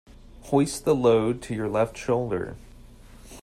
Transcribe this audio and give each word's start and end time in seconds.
Hoist 0.45 0.83
the 0.83 0.95
load 0.95 1.43
to 1.43 1.53
your 1.53 1.69
left 1.69 1.95
shoulder. 1.95 2.55